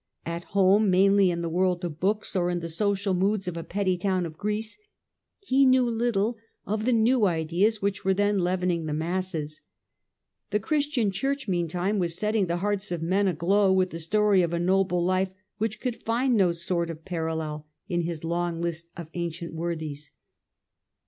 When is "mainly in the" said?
0.89-1.47